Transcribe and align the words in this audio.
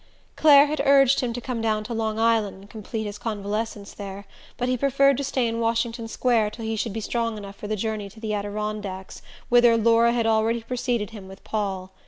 Clare 0.35 0.65
had 0.65 0.81
urged 0.83 1.19
him 1.19 1.31
to 1.31 1.39
come 1.39 1.61
down 1.61 1.83
to 1.83 1.93
Long 1.93 2.17
Island 2.17 2.55
and 2.55 2.67
complete 2.71 3.03
his 3.03 3.19
convalescence 3.19 3.93
there, 3.93 4.25
but 4.57 4.67
he 4.67 4.75
preferred 4.75 5.15
to 5.17 5.23
stay 5.23 5.47
in 5.47 5.59
Washington 5.59 6.07
Square 6.07 6.49
till 6.49 6.65
he 6.65 6.75
should 6.75 6.91
be 6.91 7.01
strong 7.01 7.37
enough 7.37 7.55
for 7.55 7.67
the 7.67 7.75
journey 7.75 8.09
to 8.09 8.19
the 8.19 8.33
Adirondacks, 8.33 9.21
whither 9.49 9.77
Laura 9.77 10.11
had 10.11 10.25
already 10.25 10.63
preceded 10.63 11.11
him 11.11 11.27
with 11.27 11.43
Paul. 11.43 11.91